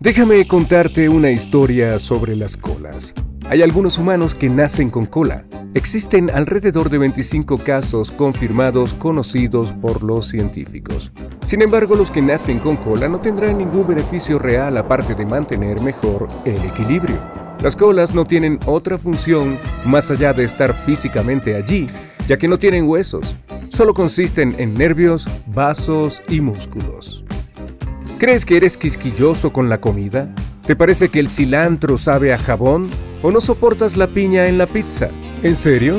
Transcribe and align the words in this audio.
Déjame 0.00 0.46
contarte 0.46 1.08
una 1.08 1.32
historia 1.32 1.98
sobre 1.98 2.36
las 2.36 2.56
colas. 2.56 3.14
Hay 3.50 3.62
algunos 3.62 3.98
humanos 3.98 4.32
que 4.32 4.48
nacen 4.48 4.90
con 4.90 5.06
cola. 5.06 5.44
Existen 5.74 6.30
alrededor 6.30 6.88
de 6.88 6.98
25 6.98 7.58
casos 7.58 8.12
confirmados 8.12 8.94
conocidos 8.94 9.72
por 9.72 10.04
los 10.04 10.28
científicos. 10.28 11.10
Sin 11.44 11.62
embargo, 11.62 11.96
los 11.96 12.12
que 12.12 12.22
nacen 12.22 12.60
con 12.60 12.76
cola 12.76 13.08
no 13.08 13.18
tendrán 13.20 13.58
ningún 13.58 13.88
beneficio 13.88 14.38
real 14.38 14.76
aparte 14.76 15.16
de 15.16 15.26
mantener 15.26 15.80
mejor 15.80 16.28
el 16.44 16.64
equilibrio. 16.64 17.18
Las 17.60 17.74
colas 17.74 18.14
no 18.14 18.24
tienen 18.24 18.60
otra 18.66 18.98
función 18.98 19.58
más 19.84 20.12
allá 20.12 20.32
de 20.32 20.44
estar 20.44 20.74
físicamente 20.74 21.56
allí, 21.56 21.88
ya 22.28 22.38
que 22.38 22.46
no 22.46 22.56
tienen 22.56 22.86
huesos. 22.86 23.34
Solo 23.70 23.94
consisten 23.94 24.54
en 24.58 24.74
nervios, 24.74 25.28
vasos 25.48 26.22
y 26.28 26.40
músculos. 26.40 27.24
¿Crees 28.18 28.44
que 28.44 28.56
eres 28.56 28.76
quisquilloso 28.76 29.52
con 29.52 29.68
la 29.68 29.80
comida? 29.80 30.28
¿Te 30.66 30.74
parece 30.74 31.08
que 31.08 31.20
el 31.20 31.28
cilantro 31.28 31.98
sabe 31.98 32.32
a 32.32 32.38
jabón? 32.38 32.90
¿O 33.22 33.30
no 33.30 33.40
soportas 33.40 33.96
la 33.96 34.08
piña 34.08 34.48
en 34.48 34.58
la 34.58 34.66
pizza? 34.66 35.08
¿En 35.44 35.54
serio? 35.54 35.98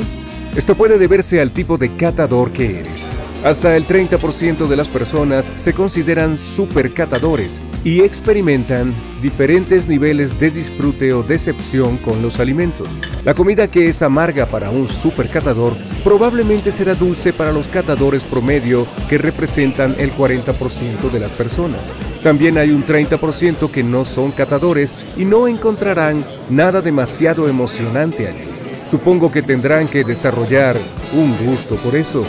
Esto 0.54 0.74
puede 0.74 0.98
deberse 0.98 1.40
al 1.40 1.50
tipo 1.50 1.78
de 1.78 1.96
catador 1.96 2.50
que 2.50 2.80
eres. 2.80 3.19
Hasta 3.42 3.74
el 3.74 3.86
30% 3.86 4.68
de 4.68 4.76
las 4.76 4.90
personas 4.90 5.50
se 5.56 5.72
consideran 5.72 6.36
supercatadores 6.36 7.62
y 7.84 8.02
experimentan 8.02 8.94
diferentes 9.22 9.88
niveles 9.88 10.38
de 10.38 10.50
disfrute 10.50 11.14
o 11.14 11.22
decepción 11.22 11.96
con 11.96 12.20
los 12.20 12.38
alimentos. 12.38 12.86
La 13.24 13.32
comida 13.32 13.66
que 13.66 13.88
es 13.88 14.02
amarga 14.02 14.44
para 14.44 14.68
un 14.68 14.86
supercatador 14.86 15.72
probablemente 16.04 16.70
será 16.70 16.94
dulce 16.94 17.32
para 17.32 17.50
los 17.50 17.66
catadores 17.68 18.24
promedio 18.24 18.86
que 19.08 19.16
representan 19.16 19.96
el 19.98 20.12
40% 20.12 21.10
de 21.10 21.20
las 21.20 21.30
personas. 21.30 21.80
También 22.22 22.58
hay 22.58 22.68
un 22.68 22.84
30% 22.84 23.70
que 23.70 23.82
no 23.82 24.04
son 24.04 24.32
catadores 24.32 24.94
y 25.16 25.24
no 25.24 25.48
encontrarán 25.48 26.26
nada 26.50 26.82
demasiado 26.82 27.48
emocionante 27.48 28.28
allí. 28.28 28.50
Supongo 28.84 29.32
que 29.32 29.40
tendrán 29.40 29.88
que 29.88 30.04
desarrollar 30.04 30.76
un 31.14 31.38
gusto 31.38 31.76
por 31.76 31.96
eso. 31.96 32.26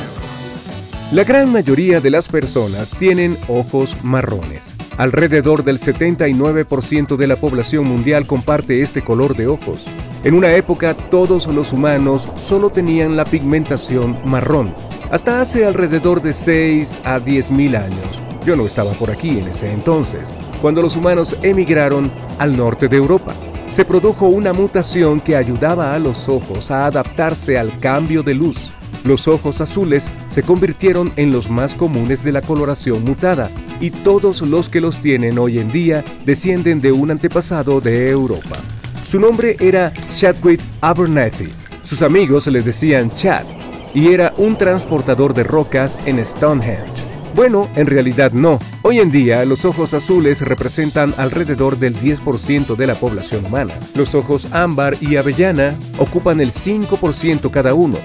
La 1.12 1.26
gran 1.26 1.52
mayoría 1.52 2.00
de 2.00 2.10
las 2.10 2.30
personas 2.30 2.96
tienen 2.98 3.38
ojos 3.50 3.98
marrones. 4.02 4.78
Alrededor 4.98 5.62
del 5.66 5.78
79% 5.78 7.18
de 7.18 7.28
la 7.28 7.36
población 7.36 7.86
mundial 7.86 8.26
comparte 8.26 8.82
este 8.82 9.02
color 9.02 9.36
de 9.36 9.48
ojos. 9.48 9.88
En 10.24 10.34
una 10.34 10.56
época 10.56 10.94
todos 10.94 11.48
los 11.48 11.74
humanos 11.74 12.30
solo 12.38 12.70
tenían 12.70 13.18
la 13.18 13.26
pigmentación 13.26 14.18
marrón, 14.24 14.74
hasta 15.12 15.42
hace 15.42 15.66
alrededor 15.66 16.22
de 16.22 16.32
6 16.32 17.02
a 17.04 17.20
10 17.20 17.52
mil 17.52 17.76
años. 17.76 18.22
Yo 18.46 18.56
no 18.56 18.66
estaba 18.66 18.94
por 18.94 19.12
aquí 19.12 19.38
en 19.38 19.50
ese 19.50 19.70
entonces, 19.70 20.34
cuando 20.62 20.82
los 20.82 20.96
humanos 20.96 21.36
emigraron 21.44 22.10
al 22.40 22.56
norte 22.56 22.88
de 22.88 22.96
Europa. 22.96 23.34
Se 23.68 23.84
produjo 23.84 24.28
una 24.28 24.54
mutación 24.54 25.20
que 25.20 25.36
ayudaba 25.36 25.94
a 25.94 26.00
los 26.00 26.30
ojos 26.30 26.72
a 26.72 26.86
adaptarse 26.86 27.58
al 27.58 27.78
cambio 27.80 28.24
de 28.24 28.34
luz 28.34 28.72
los 29.04 29.28
ojos 29.28 29.62
azules 29.62 30.12
se 30.28 30.44
convirtieron 30.44 31.12
en 31.16 31.32
los 31.32 31.50
más 31.50 31.74
comunes 31.76 32.24
de 32.24 32.32
la 32.32 32.42
coloración 32.42 33.04
mutada 33.04 33.50
y 33.80 33.90
todos 33.90 34.42
los 34.42 34.70
que 34.70 34.82
los 34.82 35.00
tienen 35.00 35.40
hoy 35.40 35.60
en 35.60 35.72
día 35.72 36.04
descienden 36.26 36.82
de 36.82 36.92
un 36.92 37.12
antepasado 37.12 37.82
de 37.82 38.10
Europa. 38.10 38.58
Su 39.04 39.20
nombre 39.20 39.58
era 39.60 39.92
Chadwick 40.10 40.62
Abernathy. 40.82 41.50
Sus 41.84 42.02
amigos 42.02 42.48
le 42.48 42.62
decían 42.62 43.12
Chad 43.12 43.46
y 43.94 44.10
era 44.10 44.34
un 44.38 44.58
transportador 44.58 45.34
de 45.34 45.44
rocas 45.44 45.98
en 46.06 46.24
Stonehenge. 46.24 47.12
Bueno, 47.36 47.70
en 47.76 47.88
realidad 47.88 48.34
no. 48.34 48.60
Hoy 48.82 49.00
en 49.00 49.10
día 49.10 49.46
los 49.46 49.64
ojos 49.64 49.94
azules 49.94 50.42
representan 50.42 51.14
alrededor 51.18 51.80
del 51.80 51.96
10% 51.98 52.76
de 52.76 52.88
la 52.88 52.96
población 52.96 53.46
humana. 53.46 53.74
Los 53.96 54.16
ojos 54.16 54.48
ámbar 54.52 54.98
y 55.00 55.16
avellana 55.16 55.78
ocupan 55.98 56.42
el 56.42 56.52
5% 56.52 57.50
cada 57.50 57.74
uno. 57.74 57.98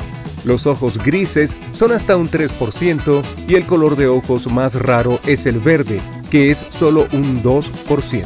Los 0.47 0.65
ojos 0.69 0.99
grises 1.05 1.57
son 1.73 1.91
hasta 1.91 2.17
un 2.17 2.31
3% 2.31 3.23
y 3.49 3.57
el 3.57 3.67
color 3.67 3.97
de 3.97 4.07
ojos 4.07 4.47
más 4.47 4.77
raro 4.77 5.19
es 5.27 5.45
el 5.45 5.59
verde, 5.59 6.01
que 6.31 6.53
es 6.53 6.65
solo 6.69 7.09
un 7.12 7.43
2%. 7.43 8.25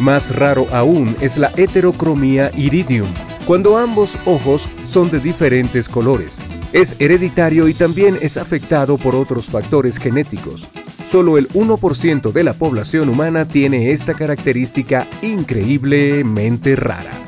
Más 0.00 0.34
raro 0.34 0.66
aún 0.72 1.14
es 1.20 1.36
la 1.36 1.52
heterocromía 1.58 2.50
iridium, 2.56 3.06
cuando 3.44 3.76
ambos 3.76 4.16
ojos 4.24 4.66
son 4.86 5.10
de 5.10 5.20
diferentes 5.20 5.90
colores. 5.90 6.38
Es 6.72 6.96
hereditario 7.00 7.68
y 7.68 7.74
también 7.74 8.18
es 8.22 8.38
afectado 8.38 8.96
por 8.96 9.14
otros 9.14 9.50
factores 9.50 9.98
genéticos. 9.98 10.66
Solo 11.04 11.36
el 11.36 11.50
1% 11.50 12.32
de 12.32 12.44
la 12.44 12.54
población 12.54 13.10
humana 13.10 13.46
tiene 13.46 13.92
esta 13.92 14.14
característica 14.14 15.06
increíblemente 15.20 16.76
rara. 16.76 17.27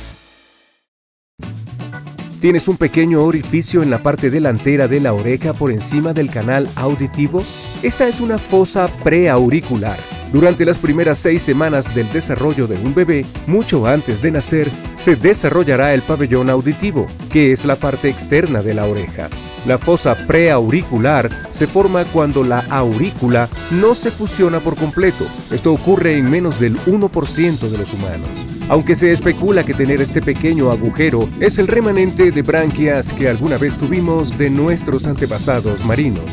¿Tienes 2.41 2.67
un 2.67 2.77
pequeño 2.77 3.21
orificio 3.21 3.83
en 3.83 3.91
la 3.91 4.01
parte 4.01 4.31
delantera 4.31 4.87
de 4.87 4.99
la 4.99 5.13
oreja 5.13 5.53
por 5.53 5.71
encima 5.71 6.11
del 6.11 6.31
canal 6.31 6.67
auditivo? 6.75 7.43
Esta 7.83 8.07
es 8.07 8.19
una 8.19 8.39
fosa 8.39 8.87
preauricular. 9.03 9.99
Durante 10.33 10.65
las 10.65 10.79
primeras 10.79 11.19
seis 11.19 11.43
semanas 11.43 11.93
del 11.93 12.11
desarrollo 12.11 12.65
de 12.65 12.77
un 12.77 12.95
bebé, 12.95 13.27
mucho 13.45 13.85
antes 13.85 14.23
de 14.23 14.31
nacer, 14.31 14.71
se 14.95 15.15
desarrollará 15.15 15.93
el 15.93 16.01
pabellón 16.01 16.49
auditivo, 16.49 17.05
que 17.31 17.51
es 17.51 17.63
la 17.63 17.75
parte 17.75 18.09
externa 18.09 18.63
de 18.63 18.73
la 18.73 18.85
oreja. 18.87 19.29
La 19.67 19.77
fosa 19.77 20.15
preauricular 20.25 21.29
se 21.51 21.67
forma 21.67 22.05
cuando 22.05 22.43
la 22.43 22.61
aurícula 22.71 23.49
no 23.69 23.93
se 23.93 24.09
fusiona 24.09 24.59
por 24.59 24.75
completo. 24.77 25.27
Esto 25.51 25.71
ocurre 25.71 26.17
en 26.17 26.27
menos 26.27 26.59
del 26.59 26.75
1% 26.87 27.69
de 27.69 27.77
los 27.77 27.93
humanos. 27.93 28.50
Aunque 28.71 28.95
se 28.95 29.11
especula 29.11 29.65
que 29.65 29.73
tener 29.73 29.99
este 29.99 30.21
pequeño 30.21 30.71
agujero 30.71 31.29
es 31.41 31.59
el 31.59 31.67
remanente 31.67 32.31
de 32.31 32.41
branquias 32.41 33.11
que 33.11 33.27
alguna 33.27 33.57
vez 33.57 33.75
tuvimos 33.75 34.37
de 34.37 34.49
nuestros 34.49 35.05
antepasados 35.05 35.83
marinos. 35.83 36.23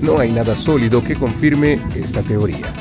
No 0.00 0.20
hay 0.20 0.30
nada 0.30 0.54
sólido 0.54 1.02
que 1.02 1.16
confirme 1.16 1.80
esta 1.96 2.22
teoría. 2.22 2.72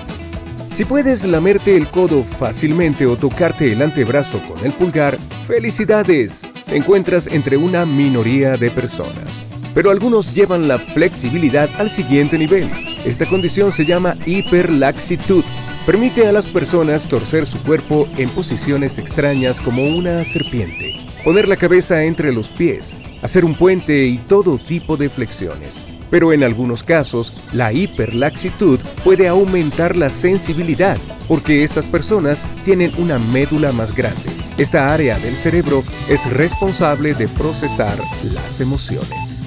Si 0.70 0.86
puedes 0.86 1.26
lamerte 1.26 1.76
el 1.76 1.88
codo 1.88 2.22
fácilmente 2.24 3.08
o 3.08 3.16
tocarte 3.16 3.72
el 3.72 3.82
antebrazo 3.82 4.40
con 4.48 4.64
el 4.64 4.74
pulgar, 4.74 5.18
felicidades. 5.48 6.46
Te 6.64 6.78
encuentras 6.78 7.26
entre 7.26 7.58
una 7.58 7.88
minoría 7.88 8.58
de 8.58 8.70
personas. 8.70 9.44
Pero 9.74 9.90
algunos 9.90 10.32
llevan 10.36 10.68
la 10.68 10.78
flexibilidad 10.78 11.68
al 11.80 11.90
siguiente 11.90 12.38
nivel. 12.38 12.70
Esta 13.04 13.26
condición 13.26 13.72
se 13.72 13.86
llama 13.86 14.16
hiperlaxitud. 14.28 15.44
Permite 15.86 16.26
a 16.28 16.32
las 16.32 16.48
personas 16.48 17.10
torcer 17.10 17.46
su 17.46 17.62
cuerpo 17.62 18.08
en 18.18 18.30
posiciones 18.30 18.98
extrañas 19.00 19.60
como 19.60 19.84
una 19.84 20.24
serpiente, 20.24 20.96
poner 21.26 21.50
la 21.50 21.58
cabeza 21.58 22.04
entre 22.04 22.32
los 22.32 22.48
pies, 22.48 22.96
hacer 23.22 23.44
un 23.44 23.54
puente 23.54 24.06
y 24.06 24.18
todo 24.18 24.58
tipo 24.58 24.96
de 24.96 25.10
flexiones. 25.10 25.82
Pero 26.10 26.32
en 26.32 26.42
algunos 26.44 26.84
casos, 26.84 27.34
la 27.52 27.74
hiperlaxitud 27.74 28.80
puede 29.04 29.28
aumentar 29.28 29.98
la 29.98 30.10
sensibilidad 30.10 30.98
porque 31.28 31.66
estas 31.66 31.86
personas 31.88 32.46
tienen 32.64 32.94
una 32.98 33.20
médula 33.20 33.74
más 33.74 33.94
grande. 33.94 34.32
Esta 34.58 34.94
área 34.94 35.20
del 35.20 35.36
cerebro 35.36 35.84
es 36.08 36.32
responsable 36.32 37.14
de 37.14 37.28
procesar 37.28 37.98
las 38.34 38.62
emociones. 38.62 39.43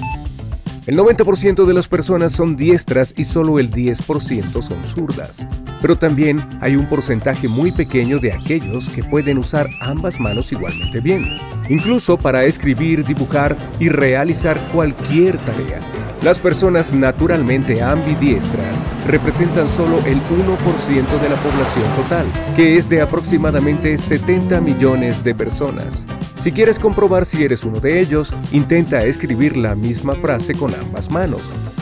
El 0.87 0.95
90% 0.97 1.65
de 1.65 1.73
las 1.73 1.89
personas 1.89 2.31
son 2.31 2.55
diestras 2.55 3.13
y 3.17 3.25
solo 3.25 3.59
el 3.59 3.69
10% 3.69 4.61
son 4.61 4.81
zurdas. 4.85 5.45
Pero 5.81 5.97
también 5.97 6.41
hay 6.61 6.77
un 6.77 6.85
porcentaje 6.85 7.49
muy 7.49 7.73
pequeño 7.73 8.19
de 8.19 8.31
aquellos 8.31 8.87
que 8.87 9.03
pueden 9.03 9.37
usar 9.37 9.67
ambas 9.81 10.17
manos 10.17 10.49
igualmente 10.53 11.01
bien, 11.01 11.25
incluso 11.67 12.17
para 12.17 12.45
escribir, 12.45 13.03
dibujar 13.03 13.57
y 13.81 13.89
realizar 13.89 14.65
cualquier 14.71 15.37
tarea. 15.39 15.81
Las 16.21 16.39
personas 16.39 16.93
naturalmente 16.93 17.81
ambidiestras 17.81 18.81
representan 19.07 19.67
solo 19.67 19.99
el 20.05 20.21
1% 20.21 21.21
de 21.21 21.29
la 21.29 21.35
población 21.35 21.95
total, 21.97 22.25
que 22.55 22.77
es 22.77 22.87
de 22.87 23.01
aproximadamente 23.01 23.97
70 23.97 24.61
millones 24.61 25.21
de 25.21 25.35
personas. 25.35 26.05
Si 26.37 26.51
quieres 26.51 26.77
comprobar 26.77 27.25
si 27.25 27.43
eres 27.43 27.63
uno 27.63 27.79
de 27.79 27.99
ellos, 27.99 28.33
intenta 28.51 29.03
escribir 29.03 29.57
la 29.57 29.73
misma 29.73 30.13
frase 30.13 30.53
con 30.53 30.73
ambas 30.75 31.09
manos, 31.09 31.41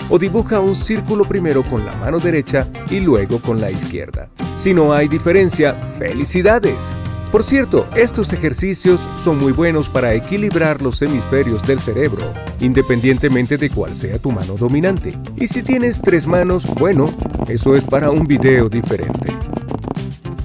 o 0.09 0.17
dibuja 0.17 0.61
un 0.61 0.75
círculo 0.75 1.25
primero 1.25 1.61
con 1.61 1.85
la 1.85 1.91
mano 1.97 2.19
derecha 2.19 2.67
y 2.89 3.01
luego 3.01 3.39
con 3.39 3.59
la 3.59 3.69
izquierda. 3.69 4.29
Si 4.55 4.73
no 4.73 4.93
hay 4.93 5.09
diferencia, 5.09 5.73
felicidades. 5.97 6.93
Por 7.33 7.43
cierto, 7.43 7.85
estos 7.97 8.31
ejercicios 8.31 9.09
son 9.17 9.39
muy 9.39 9.51
buenos 9.51 9.89
para 9.89 10.13
equilibrar 10.13 10.81
los 10.81 11.01
hemisferios 11.01 11.61
del 11.67 11.79
cerebro, 11.79 12.23
independientemente 12.61 13.57
de 13.57 13.69
cuál 13.69 13.93
sea 13.93 14.19
tu 14.19 14.31
mano 14.31 14.55
dominante. 14.55 15.17
Y 15.35 15.47
si 15.47 15.63
tienes 15.63 16.01
tres 16.01 16.27
manos, 16.27 16.65
bueno, 16.75 17.13
eso 17.49 17.75
es 17.75 17.83
para 17.83 18.09
un 18.09 18.25
video 18.25 18.69
diferente. 18.69 19.33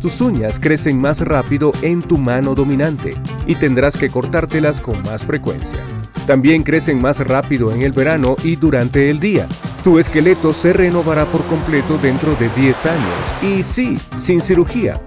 Tus 0.00 0.22
uñas 0.22 0.58
crecen 0.58 0.98
más 0.98 1.20
rápido 1.20 1.72
en 1.82 2.00
tu 2.00 2.16
mano 2.16 2.54
dominante 2.54 3.14
y 3.46 3.54
tendrás 3.56 3.98
que 3.98 4.08
cortártelas 4.08 4.80
con 4.80 5.02
más 5.02 5.26
frecuencia. 5.26 5.78
También 6.26 6.62
crecen 6.62 7.02
más 7.02 7.20
rápido 7.20 7.70
en 7.70 7.82
el 7.82 7.92
verano 7.92 8.36
y 8.42 8.56
durante 8.56 9.10
el 9.10 9.20
día. 9.20 9.46
Tu 9.84 9.98
esqueleto 9.98 10.54
se 10.54 10.72
renovará 10.72 11.26
por 11.26 11.44
completo 11.44 11.98
dentro 11.98 12.34
de 12.36 12.48
10 12.48 12.86
años 12.86 13.14
y 13.42 13.62
sí, 13.62 13.98
sin 14.16 14.40
cirugía. 14.40 15.02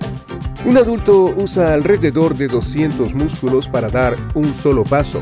Un 0.66 0.78
adulto 0.78 1.26
usa 1.36 1.74
alrededor 1.74 2.36
de 2.36 2.48
200 2.48 3.14
músculos 3.14 3.68
para 3.68 3.90
dar 3.90 4.16
un 4.34 4.56
solo 4.56 4.86
paso, 4.86 5.22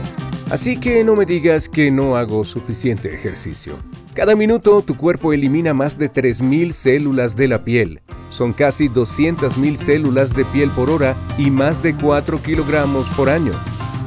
así 0.51 0.77
que 0.77 1.03
no 1.03 1.15
me 1.15 1.25
digas 1.25 1.67
que 1.67 1.89
no 1.89 2.15
hago 2.15 2.43
suficiente 2.43 3.11
ejercicio. 3.11 3.77
Cada 4.13 4.35
minuto 4.35 4.83
tu 4.83 4.95
cuerpo 4.95 5.33
elimina 5.33 5.73
más 5.73 5.97
de 5.97 6.11
3.000 6.13 6.71
células 6.73 7.35
de 7.35 7.47
la 7.47 7.63
piel. 7.63 8.01
Son 8.29 8.53
casi 8.53 8.87
200.000 8.87 9.77
células 9.77 10.35
de 10.35 10.45
piel 10.45 10.69
por 10.69 10.91
hora 10.91 11.17
y 11.39 11.49
más 11.49 11.81
de 11.81 11.95
4 11.95 12.43
kilogramos 12.43 13.07
por 13.17 13.27
año. 13.27 13.53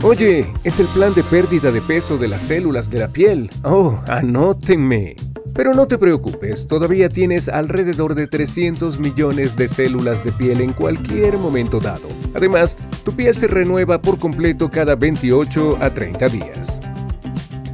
Oye, 0.04 0.52
es 0.62 0.78
el 0.78 0.86
plan 0.86 1.14
de 1.14 1.24
pérdida 1.24 1.72
de 1.72 1.80
peso 1.80 2.16
de 2.16 2.28
las 2.28 2.42
células 2.42 2.88
de 2.90 3.00
la 3.00 3.08
piel. 3.08 3.50
Oh, 3.64 4.00
anótenme. 4.06 5.16
Pero 5.54 5.72
no 5.72 5.86
te 5.86 5.98
preocupes, 5.98 6.66
todavía 6.66 7.08
tienes 7.08 7.48
alrededor 7.48 8.16
de 8.16 8.26
300 8.26 8.98
millones 8.98 9.56
de 9.56 9.68
células 9.68 10.24
de 10.24 10.32
piel 10.32 10.60
en 10.60 10.72
cualquier 10.72 11.38
momento 11.38 11.78
dado. 11.78 12.08
Además, 12.34 12.76
tu 13.04 13.12
piel 13.12 13.36
se 13.36 13.46
renueva 13.46 14.02
por 14.02 14.18
completo 14.18 14.68
cada 14.68 14.96
28 14.96 15.78
a 15.80 15.94
30 15.94 16.28
días. 16.28 16.80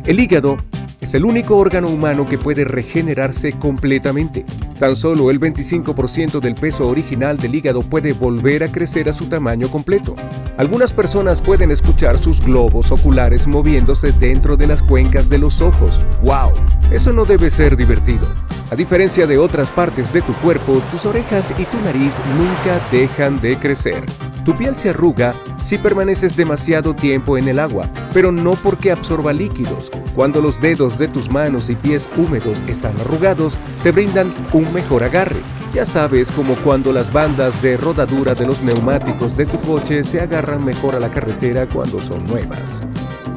El 0.04 0.20
hígado 0.20 0.58
es 1.00 1.14
el 1.14 1.24
único 1.24 1.56
órgano 1.56 1.88
humano 1.88 2.26
que 2.26 2.36
puede 2.36 2.64
regenerarse 2.64 3.52
completamente. 3.52 4.44
Tan 4.80 4.96
solo 4.96 5.30
el 5.30 5.38
25% 5.38 6.40
del 6.40 6.54
peso 6.54 6.88
original 6.88 7.36
del 7.36 7.54
hígado 7.54 7.82
puede 7.82 8.14
volver 8.14 8.64
a 8.64 8.72
crecer 8.72 9.10
a 9.10 9.12
su 9.12 9.26
tamaño 9.26 9.70
completo. 9.70 10.16
Algunas 10.56 10.94
personas 10.94 11.42
pueden 11.42 11.70
escuchar 11.70 12.16
sus 12.16 12.40
globos 12.40 12.90
oculares 12.90 13.46
moviéndose 13.46 14.10
dentro 14.12 14.56
de 14.56 14.66
las 14.66 14.82
cuencas 14.82 15.28
de 15.28 15.36
los 15.36 15.60
ojos. 15.60 16.00
¡Wow! 16.22 16.52
Eso 16.90 17.12
no 17.12 17.26
debe 17.26 17.50
ser 17.50 17.76
divertido. 17.76 18.26
A 18.70 18.76
diferencia 18.76 19.26
de 19.26 19.36
otras 19.36 19.68
partes 19.68 20.12
de 20.12 20.22
tu 20.22 20.32
cuerpo, 20.34 20.80
tus 20.92 21.04
orejas 21.04 21.52
y 21.58 21.64
tu 21.64 21.76
nariz 21.80 22.20
nunca 22.36 22.80
dejan 22.92 23.40
de 23.40 23.58
crecer. 23.58 24.04
Tu 24.44 24.54
piel 24.54 24.76
se 24.76 24.90
arruga 24.90 25.34
si 25.60 25.76
permaneces 25.76 26.36
demasiado 26.36 26.94
tiempo 26.94 27.36
en 27.36 27.48
el 27.48 27.58
agua, 27.58 27.90
pero 28.12 28.30
no 28.30 28.52
porque 28.52 28.92
absorba 28.92 29.32
líquidos. 29.32 29.90
Cuando 30.14 30.40
los 30.40 30.60
dedos 30.60 30.98
de 30.98 31.08
tus 31.08 31.32
manos 31.32 31.68
y 31.68 31.74
pies 31.74 32.08
húmedos 32.16 32.62
están 32.68 32.94
arrugados, 33.00 33.58
te 33.82 33.90
brindan 33.90 34.32
un 34.52 34.72
mejor 34.72 35.02
agarre. 35.02 35.40
Ya 35.74 35.84
sabes, 35.84 36.30
como 36.30 36.54
cuando 36.56 36.92
las 36.92 37.12
bandas 37.12 37.60
de 37.62 37.76
rodadura 37.76 38.34
de 38.34 38.46
los 38.46 38.62
neumáticos 38.62 39.36
de 39.36 39.46
tu 39.46 39.60
coche 39.62 40.04
se 40.04 40.20
agarran 40.20 40.64
mejor 40.64 40.94
a 40.94 41.00
la 41.00 41.10
carretera 41.10 41.68
cuando 41.68 42.00
son 42.00 42.24
nuevas. 42.24 42.84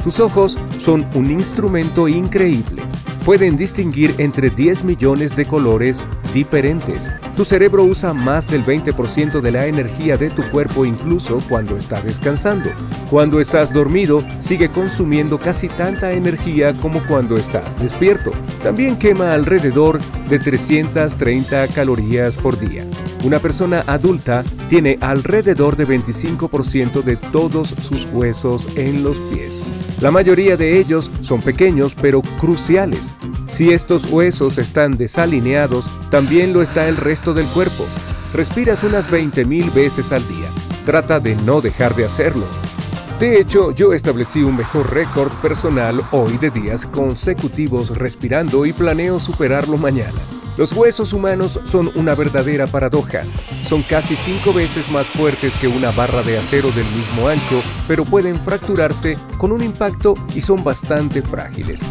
Tus 0.03 0.19
ojos 0.19 0.59
son 0.79 1.07
un 1.15 1.31
instrumento 1.31 2.07
increíble 2.07 2.83
pueden 3.25 3.55
distinguir 3.55 4.13
entre 4.17 4.49
10 4.49 4.83
millones 4.83 5.35
de 5.35 5.45
colores 5.45 6.03
diferentes. 6.33 7.09
Tu 7.35 7.45
cerebro 7.45 7.83
usa 7.83 8.13
más 8.13 8.47
del 8.47 8.65
20% 8.65 9.39
de 9.39 9.51
la 9.51 9.65
energía 9.65 10.17
de 10.17 10.29
tu 10.29 10.43
cuerpo 10.51 10.85
incluso 10.85 11.41
cuando 11.47 11.77
está 11.77 12.01
descansando. 12.01 12.69
Cuando 13.09 13.39
estás 13.39 13.71
dormido, 13.71 14.23
sigue 14.39 14.69
consumiendo 14.69 15.39
casi 15.39 15.69
tanta 15.69 16.11
energía 16.11 16.73
como 16.73 17.05
cuando 17.05 17.37
estás 17.37 17.79
despierto. 17.79 18.31
También 18.61 18.97
quema 18.97 19.33
alrededor 19.33 20.01
de 20.29 20.39
330 20.39 21.67
calorías 21.69 22.37
por 22.37 22.59
día. 22.59 22.85
Una 23.23 23.39
persona 23.39 23.83
adulta 23.87 24.43
tiene 24.67 24.97
alrededor 24.99 25.77
de 25.77 25.87
25% 25.87 27.03
de 27.03 27.15
todos 27.15 27.69
sus 27.69 28.05
huesos 28.11 28.67
en 28.75 29.03
los 29.03 29.17
pies. 29.19 29.63
La 30.03 30.11
mayoría 30.11 30.57
de 30.57 30.79
ellos 30.79 31.09
son 31.21 31.41
pequeños 31.41 31.95
pero 31.95 32.21
cruciales. 32.37 33.15
Si 33.47 33.71
estos 33.71 34.03
huesos 34.11 34.57
están 34.57 34.97
desalineados, 34.97 35.89
también 36.09 36.51
lo 36.51 36.61
está 36.61 36.89
el 36.89 36.97
resto 36.97 37.33
del 37.33 37.45
cuerpo. 37.45 37.85
Respiras 38.33 38.83
unas 38.83 39.09
20.000 39.09 39.73
veces 39.73 40.11
al 40.11 40.27
día. 40.27 40.49
Trata 40.85 41.21
de 41.21 41.37
no 41.37 41.61
dejar 41.61 41.95
de 41.95 42.03
hacerlo. 42.03 42.45
De 43.17 43.39
hecho, 43.39 43.71
yo 43.71 43.93
establecí 43.93 44.43
un 44.43 44.57
mejor 44.57 44.93
récord 44.93 45.31
personal 45.41 46.01
hoy 46.11 46.37
de 46.37 46.49
días 46.49 46.85
consecutivos 46.85 47.97
respirando 47.97 48.65
y 48.65 48.73
planeo 48.73 49.21
superarlo 49.21 49.77
mañana. 49.77 50.21
Los 50.55 50.71
huesos 50.73 51.13
humanos 51.13 51.59
son 51.63 51.91
una 51.95 52.13
verdadera 52.13 52.67
paradoja. 52.67 53.23
Son 53.65 53.81
casi 53.81 54.15
cinco 54.15 54.53
veces 54.53 54.91
más 54.91 55.07
fuertes 55.07 55.55
que 55.55 55.67
una 55.67 55.91
barra 55.91 56.21
de 56.21 56.37
acero 56.37 56.71
del 56.71 56.85
mismo 56.95 57.27
ancho, 57.27 57.61
pero 57.87 58.05
pueden 58.05 58.39
fracturarse 58.39 59.17
con 59.39 59.51
un 59.51 59.63
impacto 59.63 60.13
y 60.35 60.41
son 60.41 60.63
bastante 60.63 61.23
frágiles. 61.23 61.81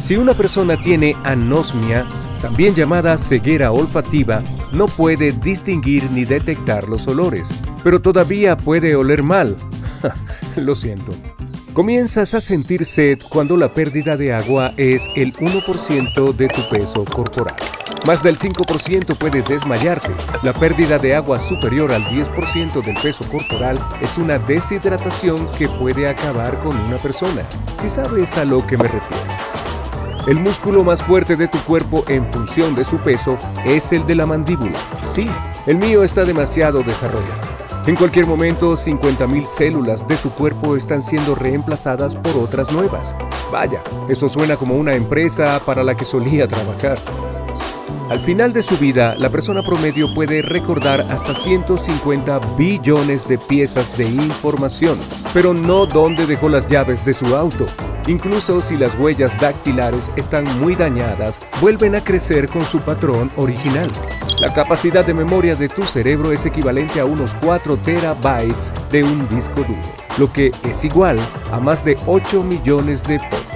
Si 0.00 0.16
una 0.16 0.34
persona 0.34 0.80
tiene 0.80 1.16
anosmia, 1.24 2.06
también 2.42 2.74
llamada 2.74 3.16
ceguera 3.16 3.72
olfativa, 3.72 4.42
no 4.70 4.86
puede 4.86 5.32
distinguir 5.32 6.10
ni 6.10 6.26
detectar 6.26 6.88
los 6.88 7.08
olores, 7.08 7.48
pero 7.82 8.02
todavía 8.02 8.56
puede 8.56 8.96
oler 8.96 9.22
mal. 9.22 9.56
Lo 10.56 10.74
siento. 10.74 11.14
Comienzas 11.74 12.34
a 12.34 12.40
sentir 12.40 12.86
sed 12.86 13.18
cuando 13.28 13.56
la 13.56 13.74
pérdida 13.74 14.16
de 14.16 14.32
agua 14.32 14.72
es 14.76 15.08
el 15.16 15.32
1% 15.34 16.32
de 16.36 16.46
tu 16.46 16.68
peso 16.68 17.04
corporal. 17.04 17.56
Más 18.06 18.22
del 18.22 18.38
5% 18.38 19.18
puede 19.18 19.42
desmayarte. 19.42 20.10
La 20.44 20.52
pérdida 20.52 21.00
de 21.00 21.16
agua 21.16 21.40
superior 21.40 21.90
al 21.90 22.04
10% 22.04 22.80
del 22.80 22.94
peso 23.02 23.28
corporal 23.28 23.76
es 24.00 24.16
una 24.18 24.38
deshidratación 24.38 25.50
que 25.58 25.68
puede 25.68 26.06
acabar 26.08 26.56
con 26.60 26.78
una 26.78 26.96
persona, 26.96 27.44
si 27.80 27.88
sabes 27.88 28.38
a 28.38 28.44
lo 28.44 28.64
que 28.64 28.76
me 28.76 28.84
refiero. 28.84 29.24
El 30.28 30.38
músculo 30.38 30.84
más 30.84 31.02
fuerte 31.02 31.34
de 31.34 31.48
tu 31.48 31.58
cuerpo 31.64 32.04
en 32.06 32.24
función 32.32 32.76
de 32.76 32.84
su 32.84 32.98
peso 32.98 33.36
es 33.64 33.90
el 33.90 34.06
de 34.06 34.14
la 34.14 34.26
mandíbula. 34.26 34.78
Sí, 35.04 35.28
el 35.66 35.78
mío 35.78 36.04
está 36.04 36.24
demasiado 36.24 36.84
desarrollado. 36.84 37.53
En 37.86 37.96
cualquier 37.96 38.26
momento, 38.26 38.72
50.000 38.72 39.44
células 39.44 40.08
de 40.08 40.16
tu 40.16 40.30
cuerpo 40.30 40.74
están 40.74 41.02
siendo 41.02 41.34
reemplazadas 41.34 42.16
por 42.16 42.34
otras 42.38 42.72
nuevas. 42.72 43.14
Vaya, 43.52 43.82
eso 44.08 44.26
suena 44.30 44.56
como 44.56 44.76
una 44.76 44.94
empresa 44.94 45.60
para 45.66 45.84
la 45.84 45.94
que 45.94 46.06
solía 46.06 46.48
trabajar. 46.48 46.96
Al 48.10 48.20
final 48.20 48.52
de 48.52 48.62
su 48.62 48.76
vida, 48.76 49.14
la 49.16 49.30
persona 49.30 49.62
promedio 49.62 50.12
puede 50.12 50.42
recordar 50.42 51.06
hasta 51.08 51.34
150 51.34 52.38
billones 52.56 53.26
de 53.26 53.38
piezas 53.38 53.96
de 53.96 54.04
información, 54.04 54.98
pero 55.32 55.54
no 55.54 55.86
dónde 55.86 56.26
dejó 56.26 56.50
las 56.50 56.66
llaves 56.66 57.02
de 57.06 57.14
su 57.14 57.34
auto. 57.34 57.66
Incluso 58.06 58.60
si 58.60 58.76
las 58.76 58.94
huellas 58.96 59.40
dactilares 59.40 60.12
están 60.16 60.44
muy 60.60 60.74
dañadas, 60.74 61.40
vuelven 61.62 61.94
a 61.94 62.04
crecer 62.04 62.50
con 62.50 62.62
su 62.66 62.80
patrón 62.80 63.30
original. 63.36 63.90
La 64.38 64.52
capacidad 64.52 65.06
de 65.06 65.14
memoria 65.14 65.56
de 65.56 65.70
tu 65.70 65.82
cerebro 65.84 66.30
es 66.30 66.44
equivalente 66.44 67.00
a 67.00 67.06
unos 67.06 67.34
4 67.36 67.78
terabytes 67.78 68.74
de 68.90 69.02
un 69.02 69.26
disco 69.28 69.62
duro, 69.62 69.80
lo 70.18 70.30
que 70.30 70.52
es 70.62 70.84
igual 70.84 71.18
a 71.50 71.58
más 71.58 71.82
de 71.82 71.96
8 72.06 72.42
millones 72.42 73.02
de 73.02 73.18
fotos. 73.18 73.53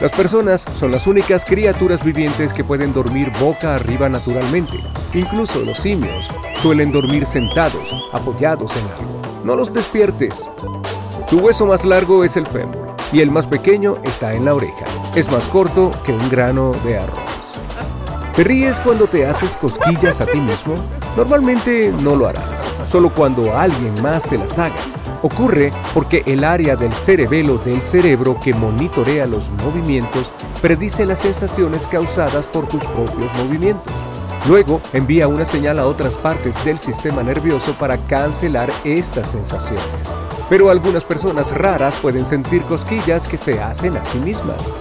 Las 0.00 0.12
personas 0.12 0.64
son 0.74 0.92
las 0.92 1.08
únicas 1.08 1.44
criaturas 1.44 2.04
vivientes 2.04 2.52
que 2.52 2.62
pueden 2.62 2.92
dormir 2.92 3.32
boca 3.40 3.74
arriba 3.74 4.08
naturalmente. 4.08 4.78
Incluso 5.12 5.60
los 5.64 5.78
simios 5.78 6.28
suelen 6.54 6.92
dormir 6.92 7.26
sentados, 7.26 7.92
apoyados 8.12 8.76
en 8.76 8.84
algo. 8.84 9.20
No 9.44 9.56
los 9.56 9.72
despiertes. 9.72 10.50
Tu 11.28 11.40
hueso 11.40 11.66
más 11.66 11.84
largo 11.84 12.22
es 12.22 12.36
el 12.36 12.46
fémur. 12.46 12.86
y 13.10 13.20
el 13.20 13.30
más 13.30 13.48
pequeño 13.48 13.96
está 14.04 14.34
en 14.34 14.44
la 14.44 14.54
oreja. 14.54 14.84
Es 15.14 15.30
más 15.32 15.48
corto 15.48 15.90
que 16.04 16.12
un 16.12 16.28
grano 16.28 16.74
de 16.84 16.98
arroz. 16.98 17.18
¿Te 18.36 18.44
ríes 18.44 18.78
cuando 18.78 19.06
te 19.06 19.26
haces 19.26 19.56
cosquillas 19.56 20.20
a 20.20 20.26
ti 20.26 20.38
mismo? 20.38 20.74
Normalmente 21.16 21.90
no 22.02 22.14
lo 22.14 22.28
harás, 22.28 22.62
solo 22.86 23.12
cuando 23.12 23.56
alguien 23.56 24.00
más 24.02 24.24
te 24.24 24.36
las 24.36 24.58
haga. 24.58 24.76
Ocurre 25.22 25.72
porque 25.94 26.22
el 26.26 26.44
área 26.44 26.76
del 26.76 26.92
cerebelo 26.92 27.58
del 27.58 27.82
cerebro 27.82 28.38
que 28.40 28.54
monitorea 28.54 29.26
los 29.26 29.50
movimientos 29.50 30.30
predice 30.62 31.04
las 31.06 31.20
sensaciones 31.20 31.88
causadas 31.88 32.46
por 32.46 32.68
tus 32.68 32.84
propios 32.84 33.32
movimientos. 33.34 33.92
Luego 34.46 34.80
envía 34.92 35.26
una 35.26 35.44
señal 35.44 35.80
a 35.80 35.86
otras 35.86 36.16
partes 36.16 36.64
del 36.64 36.78
sistema 36.78 37.22
nervioso 37.24 37.72
para 37.72 37.98
cancelar 38.04 38.70
estas 38.84 39.32
sensaciones. 39.32 39.84
Pero 40.48 40.70
algunas 40.70 41.04
personas 41.04 41.56
raras 41.56 41.96
pueden 41.96 42.24
sentir 42.24 42.62
cosquillas 42.62 43.26
que 43.26 43.36
se 43.36 43.60
hacen 43.60 43.96
a 43.96 44.04
sí 44.04 44.18
mismas. 44.18 44.72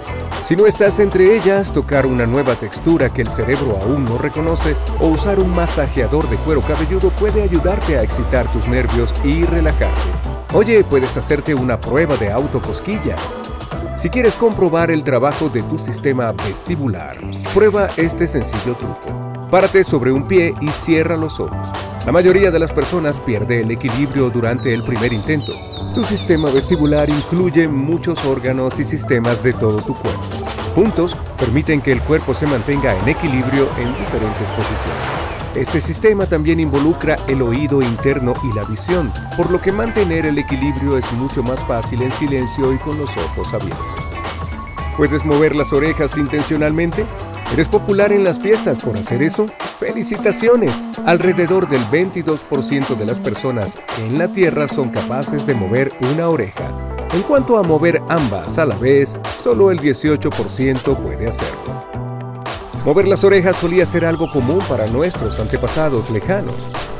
Si 0.47 0.55
no 0.55 0.65
estás 0.65 1.01
entre 1.01 1.35
ellas, 1.35 1.73
tocar 1.73 2.05
una 2.05 2.25
nueva 2.25 2.55
textura 2.55 3.11
que 3.11 3.21
el 3.21 3.27
cerebro 3.27 3.77
aún 3.81 4.05
no 4.05 4.17
reconoce 4.17 4.77
o 4.97 5.07
usar 5.07 5.41
un 5.41 5.53
masajeador 5.53 6.29
de 6.29 6.37
cuero 6.37 6.61
cabelludo 6.61 7.09
puede 7.09 7.41
ayudarte 7.41 7.97
a 7.97 8.01
excitar 8.01 8.49
tus 8.53 8.65
nervios 8.65 9.13
y 9.25 9.43
relajarte. 9.43 10.09
Oye, 10.53 10.85
puedes 10.85 11.17
hacerte 11.17 11.53
una 11.53 11.81
prueba 11.81 12.15
de 12.15 12.31
autocosquillas. 12.31 13.41
Si 13.97 14.09
quieres 14.09 14.37
comprobar 14.37 14.89
el 14.89 15.03
trabajo 15.03 15.49
de 15.49 15.63
tu 15.63 15.77
sistema 15.77 16.31
vestibular, 16.31 17.17
prueba 17.53 17.89
este 17.97 18.25
sencillo 18.25 18.73
truco. 18.75 19.49
Párate 19.51 19.83
sobre 19.83 20.13
un 20.13 20.29
pie 20.29 20.55
y 20.61 20.69
cierra 20.69 21.17
los 21.17 21.41
ojos. 21.41 21.96
La 22.07 22.13
mayoría 22.13 22.51
de 22.51 22.59
las 22.59 22.71
personas 22.71 23.19
pierde 23.19 23.59
el 23.59 23.69
equilibrio 23.69 24.29
durante 24.29 24.73
el 24.73 24.81
primer 24.81 25.11
intento. 25.11 25.51
Tu 25.93 26.05
sistema 26.05 26.49
vestibular 26.49 27.09
incluye 27.09 27.67
muchos 27.67 28.23
órganos 28.23 28.79
y 28.79 28.85
sistemas 28.85 29.43
de 29.43 29.51
todo 29.51 29.81
tu 29.81 29.93
cuerpo. 29.93 30.21
Juntos 30.73 31.17
permiten 31.37 31.81
que 31.81 31.91
el 31.91 32.01
cuerpo 32.01 32.33
se 32.33 32.47
mantenga 32.47 32.97
en 32.97 33.09
equilibrio 33.09 33.67
en 33.77 33.89
diferentes 33.89 34.49
posiciones. 34.51 35.03
Este 35.53 35.81
sistema 35.81 36.25
también 36.27 36.61
involucra 36.61 37.17
el 37.27 37.41
oído 37.41 37.81
interno 37.81 38.35
y 38.41 38.55
la 38.55 38.63
visión, 38.63 39.11
por 39.35 39.51
lo 39.51 39.59
que 39.59 39.73
mantener 39.73 40.27
el 40.27 40.37
equilibrio 40.37 40.97
es 40.97 41.11
mucho 41.11 41.43
más 41.43 41.61
fácil 41.65 42.01
en 42.03 42.11
silencio 42.13 42.71
y 42.71 42.77
con 42.77 42.97
los 42.97 43.09
ojos 43.17 43.53
abiertos. 43.53 43.85
¿Puedes 44.95 45.25
mover 45.25 45.57
las 45.57 45.73
orejas 45.73 46.15
intencionalmente? 46.15 47.05
¿Eres 47.53 47.69
popular 47.69 48.11
en 48.11 48.25
las 48.25 48.39
fiestas 48.39 48.77
por 48.79 48.97
hacer 48.97 49.23
eso? 49.23 49.47
¡Felicitaciones! 49.79 50.83
Alrededor 51.05 51.69
del 51.69 51.81
22% 51.85 52.95
de 52.97 53.05
las 53.05 53.21
personas 53.21 53.79
en 53.99 54.17
la 54.17 54.29
Tierra 54.31 54.67
son 54.67 54.89
capaces 54.89 55.45
de 55.45 55.53
mover 55.53 55.93
una 56.11 56.27
oreja. 56.27 56.69
En 57.13 57.21
cuanto 57.21 57.57
a 57.57 57.63
mover 57.63 58.01
ambas 58.09 58.57
a 58.59 58.65
la 58.65 58.75
vez, 58.75 59.17
solo 59.39 59.71
el 59.71 59.79
18% 59.79 61.01
puede 61.01 61.29
hacerlo. 61.29 61.87
Mover 62.83 63.07
las 63.07 63.23
orejas 63.23 63.55
solía 63.55 63.85
ser 63.85 64.05
algo 64.05 64.29
común 64.29 64.61
para 64.67 64.85
nuestros 64.87 65.39
antepasados 65.39 66.09
lejanos. 66.09 66.55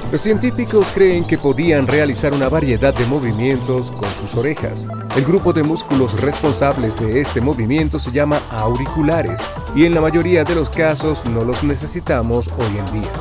Los 0.10 0.22
científicos 0.22 0.90
creen 0.94 1.28
que 1.28 1.38
podían 1.38 1.86
realizar 1.86 2.34
una 2.34 2.48
variedad 2.48 2.94
de 2.94 3.06
movimientos 3.08 3.92
con 3.92 4.08
sus 4.16 4.36
orejas. 4.36 4.88
El 5.18 5.26
grupo 5.26 5.52
de 5.52 5.64
músculos 5.64 6.20
responsables 6.22 6.96
de 6.96 7.20
ese 7.20 7.42
movimiento 7.42 8.00
se 8.00 8.12
llama 8.12 8.42
auriculares 8.50 9.42
y 9.76 9.84
en 9.84 9.94
la 9.94 10.00
mayoría 10.00 10.46
de 10.46 10.56
los 10.56 10.70
casos 10.70 11.26
no 11.26 11.44
los 11.44 11.62
necesitamos 11.62 12.48
hoy 12.58 12.78
en 12.78 13.02
día. 13.02 13.12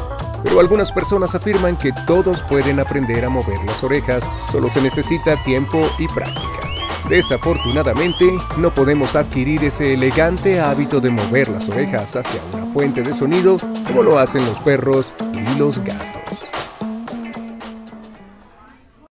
Pero 0.45 0.61
algunas 0.61 0.93
personas 0.93 1.35
afirman 1.35 1.76
que 1.76 1.90
todos 2.07 2.40
pueden 2.43 2.78
aprender 2.78 3.25
a 3.25 3.31
mover 3.31 3.59
las 3.66 3.83
orejas, 3.83 4.31
solo 4.52 4.69
se 4.69 4.81
necesita 4.81 5.43
tiempo 5.43 5.90
y 5.99 6.07
práctica. 6.07 6.61
Desafortunadamente, 7.09 8.26
no 8.59 8.73
podemos 8.73 9.16
adquirir 9.16 9.64
ese 9.64 9.95
elegante 9.95 10.61
hábito 10.61 11.00
de 11.00 11.11
mover 11.11 11.49
las 11.49 11.69
orejas 11.69 12.14
hacia 12.14 12.40
una 12.52 12.73
fuente 12.73 13.02
de 13.02 13.12
sonido 13.12 13.57
como 13.88 14.05
lo 14.05 14.21
hacen 14.21 14.47
los 14.47 14.61
perros 14.61 15.14
y 15.33 15.59
los 15.59 15.81
gatos. 15.81 16.25